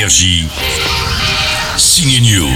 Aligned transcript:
Énergie. 0.00 0.48
Signe 1.76 2.22
News. 2.22 2.48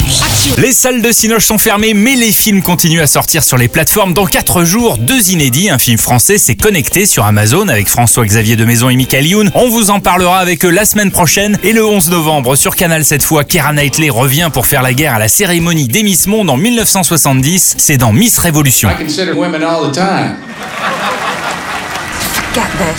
Les 0.57 0.73
salles 0.73 1.03
de 1.03 1.13
Cinoche 1.13 1.45
sont 1.45 1.59
fermées, 1.59 1.93
mais 1.93 2.17
les 2.17 2.33
films 2.33 2.63
continuent 2.63 3.03
à 3.03 3.07
sortir 3.07 3.45
sur 3.45 3.59
les 3.59 3.69
plateformes. 3.69 4.15
Dans 4.15 4.25
4 4.25 4.65
jours, 4.65 4.97
deux 4.97 5.31
inédits. 5.31 5.69
Un 5.69 5.77
film 5.77 5.99
français 5.99 6.39
s'est 6.39 6.55
connecté 6.55 7.05
sur 7.05 7.27
Amazon 7.27 7.69
avec 7.69 7.89
François-Xavier 7.89 8.57
de 8.57 8.65
Maison 8.65 8.89
et 8.89 8.97
Michael 8.97 9.27
Youn. 9.27 9.51
On 9.55 9.69
vous 9.69 9.91
en 9.91 10.01
parlera 10.01 10.39
avec 10.39 10.65
eux 10.65 10.71
la 10.71 10.87
semaine 10.87 11.11
prochaine. 11.11 11.59
Et 11.63 11.75
le 11.75 11.85
11 11.85 12.09
novembre, 12.09 12.57
sur 12.57 12.77
Canal 12.77 13.05
cette 13.05 13.23
fois, 13.23 13.45
Keira 13.45 13.75
Knightley 13.75 14.09
revient 14.09 14.49
pour 14.51 14.67
faire 14.67 14.81
la 14.81 14.95
guerre 14.95 15.13
à 15.13 15.19
la 15.19 15.29
cérémonie 15.29 15.87
des 15.87 16.03
Miss 16.03 16.27
Monde 16.27 16.49
en 16.49 16.57
1970. 16.57 17.75
C'est 17.77 17.99
dans 17.99 18.15
Miss 18.15 18.39
Révolution. 18.39 18.89
I 18.89 19.05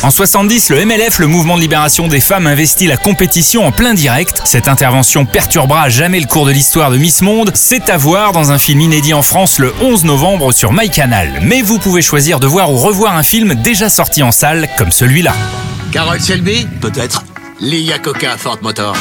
En 0.04 0.12
70, 0.12 0.70
le 0.70 0.86
MLF, 0.86 1.20
le 1.20 1.28
mouvement 1.28 1.56
de 1.56 1.62
libération 1.62 2.08
des 2.08 2.20
femmes, 2.20 2.48
investit 2.48 2.88
la 2.88 2.98
compétition 2.98 3.66
en 3.66 3.72
plein 3.72 3.94
direct. 3.94 4.42
Cette 4.46 4.68
intervention 4.68 5.26
perturbera 5.26 5.84
à 5.84 5.90
jamais 5.90 6.20
le 6.20 6.28
cours 6.28 6.46
de 6.46 6.52
l'histoire 6.52 6.92
de 6.92 6.98
Miss 6.98 7.22
Monde. 7.22 7.52
C'est 7.54 7.90
à 7.90 7.98
voir 7.98 8.32
dans 8.32 8.52
un 8.52 8.58
film 8.58 8.82
inédit 8.82 9.14
en 9.14 9.22
France 9.22 9.60
le 9.60 9.74
11 9.82 10.04
novembre 10.04 10.52
sur 10.52 10.74
MyCanal. 10.74 11.42
Mais 11.44 11.62
vous 11.62 11.80
pouvez 11.80 12.02
choisir 12.02 12.40
de 12.40 12.48
voir 12.48 12.72
ou 12.72 12.78
revoir 12.78 13.16
un 13.16 13.24
film 13.24 13.56
déjà 13.56 13.90
sorti 13.90 14.24
en 14.24 14.32
salle, 14.32 14.68
comme 14.78 14.92
celui-là. 14.92 15.34
Carole 15.92 16.22
Shelby 16.22 16.68
Peut-être. 16.82 17.24
Lia 17.62 18.00
Coca 18.00 18.38
Ford 18.38 18.60
Motor. 18.62 18.96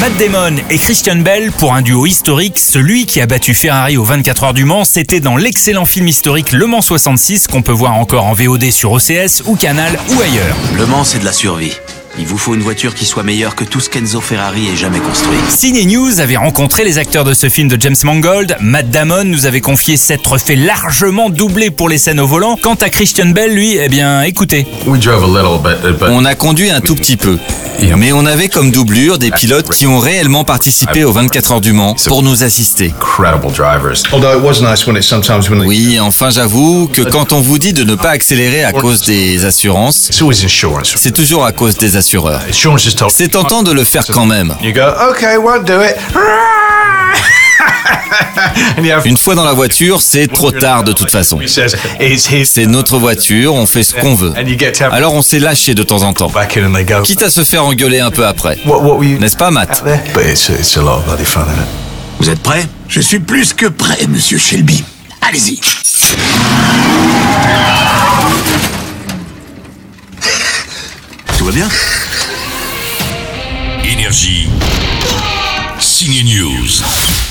Matt 0.00 0.16
Damon 0.16 0.56
et 0.70 0.78
Christian 0.78 1.16
Bell 1.16 1.52
pour 1.52 1.74
un 1.74 1.82
duo 1.82 2.06
historique, 2.06 2.58
celui 2.58 3.04
qui 3.04 3.20
a 3.20 3.26
battu 3.26 3.52
Ferrari 3.52 3.98
aux 3.98 4.04
24 4.04 4.44
heures 4.44 4.54
du 4.54 4.64
Mans, 4.64 4.84
c'était 4.84 5.20
dans 5.20 5.36
l'excellent 5.36 5.84
film 5.84 6.08
historique 6.08 6.52
Le 6.52 6.66
Mans 6.66 6.80
66 6.80 7.48
qu'on 7.48 7.60
peut 7.60 7.70
voir 7.70 7.92
encore 7.92 8.24
en 8.24 8.32
VOD 8.32 8.70
sur 8.70 8.92
OCS 8.92 9.42
ou 9.44 9.56
Canal 9.56 9.98
ou 10.08 10.22
ailleurs. 10.22 10.56
Le 10.78 10.86
Mans, 10.86 11.04
c'est 11.04 11.18
de 11.18 11.24
la 11.26 11.32
survie. 11.32 11.74
Il 12.20 12.26
vous 12.26 12.36
faut 12.36 12.54
une 12.54 12.60
voiture 12.60 12.94
qui 12.94 13.06
soit 13.06 13.22
meilleure 13.22 13.54
que 13.54 13.64
tout 13.64 13.80
ce 13.80 13.88
qu'Enzo 13.88 14.20
Ferrari 14.20 14.68
ait 14.68 14.76
jamais 14.76 14.98
construit. 14.98 15.38
Ciné 15.48 15.86
News 15.86 16.20
avait 16.20 16.36
rencontré 16.36 16.84
les 16.84 16.98
acteurs 16.98 17.24
de 17.24 17.32
ce 17.32 17.48
film 17.48 17.66
de 17.66 17.80
James 17.80 17.96
Mangold. 18.04 18.58
Matt 18.60 18.90
Damon 18.90 19.24
nous 19.24 19.46
avait 19.46 19.62
confié 19.62 19.96
s'être 19.96 20.36
fait 20.36 20.54
largement 20.54 21.30
doubler 21.30 21.70
pour 21.70 21.88
les 21.88 21.96
scènes 21.96 22.20
au 22.20 22.26
volant. 22.26 22.58
Quant 22.60 22.74
à 22.74 22.90
Christian 22.90 23.30
Bell, 23.30 23.54
lui, 23.54 23.78
eh 23.80 23.88
bien, 23.88 24.20
écoutez. 24.20 24.66
We 24.86 25.00
drove 25.00 25.24
a 25.24 25.28
little 25.28 25.62
bit, 25.62 25.98
but 25.98 26.08
On 26.10 26.26
a 26.26 26.34
conduit 26.34 26.70
un 26.70 26.82
tout 26.82 26.94
petit 26.94 27.16
peu. 27.16 27.38
Mais 27.96 28.12
on 28.12 28.26
avait 28.26 28.48
comme 28.48 28.70
doublure 28.70 29.16
des 29.18 29.30
pilotes 29.30 29.70
qui 29.74 29.86
ont 29.86 29.98
réellement 29.98 30.44
participé 30.44 31.04
aux 31.04 31.12
24 31.12 31.52
heures 31.52 31.60
du 31.62 31.72
Mans 31.72 31.96
pour 32.06 32.22
nous 32.22 32.42
assister. 32.42 32.92
incredible 33.00 33.50
drivers. 33.52 34.02
Although 34.12 34.36
it 34.36 34.44
was 34.44 34.60
nice 34.60 34.86
when 34.86 34.96
it 34.96 35.02
sometimes 35.02 35.48
when 35.48 35.62
Oui, 35.62 35.98
enfin 35.98 36.28
j'avoue 36.28 36.90
que 36.92 37.00
quand 37.00 37.32
on 37.32 37.40
vous 37.40 37.58
dit 37.58 37.72
de 37.72 37.84
ne 37.84 37.94
pas 37.94 38.10
accélérer 38.10 38.64
à 38.64 38.72
cause 38.72 39.00
des 39.02 39.46
assurances, 39.46 40.10
c'est 40.96 41.14
toujours 41.14 41.46
à 41.46 41.52
cause 41.52 41.78
des 41.78 41.96
assureurs. 41.96 42.09
C'est 43.08 43.28
tentant 43.28 43.62
de 43.62 43.72
le 43.72 43.84
faire 43.84 44.04
quand 44.12 44.26
même. 44.26 44.54
You 44.62 44.72
go, 44.72 44.80
okay, 45.10 45.36
won't 45.36 45.64
do 45.64 45.80
it. 45.82 45.96
and 48.76 48.84
you 48.84 48.92
have 48.92 49.06
Une 49.06 49.16
fois 49.16 49.34
dans 49.34 49.44
la 49.44 49.52
voiture, 49.52 50.00
c'est 50.00 50.26
trop 50.26 50.50
tard 50.50 50.84
de 50.84 50.92
toute 50.92 51.10
façon. 51.10 51.40
He 51.40 51.48
says 51.48 51.74
it's 52.00 52.30
his. 52.30 52.46
C'est 52.46 52.66
notre 52.66 52.98
voiture, 52.98 53.54
on 53.54 53.66
fait 53.66 53.82
ce 53.82 53.94
qu'on 53.94 54.14
veut. 54.14 54.32
And 54.36 54.46
you 54.46 54.58
get 54.58 54.72
to 54.72 54.84
have 54.84 54.94
Alors 54.94 55.14
on 55.14 55.22
s'est 55.22 55.38
lâché 55.38 55.74
de 55.74 55.82
temps 55.82 56.02
en 56.02 56.12
temps. 56.12 56.30
back 56.30 56.56
in 56.56 56.66
and 56.66 56.74
they 56.74 56.84
go. 56.84 57.02
Quitte 57.02 57.22
à 57.22 57.30
se 57.30 57.44
faire 57.44 57.64
engueuler 57.64 58.00
un 58.00 58.10
peu 58.10 58.26
après. 58.26 58.58
N'est-ce 59.20 59.36
pas 59.36 59.50
Matt? 59.50 59.70
out 59.70 59.84
there? 59.84 60.00
But 60.14 60.24
it's 60.26 60.48
it's 60.48 60.76
a 60.76 60.82
lot 60.82 60.98
of 60.98 61.04
bloody 61.04 61.24
fun, 61.24 61.42
isn't 61.42 61.62
it? 61.62 61.68
Vous 62.18 62.30
êtes 62.30 62.42
prêts? 62.42 62.66
Je 62.88 63.00
suis 63.00 63.20
plus 63.20 63.54
que 63.54 63.66
prêt, 63.66 63.98
monsieur 64.08 64.38
Shelby. 64.38 64.82
Allez-y. 65.22 65.60
Va 71.50 71.54
bien 71.54 71.68
Énergie. 73.84 74.48
Signe 75.80 76.22
News. 76.22 77.29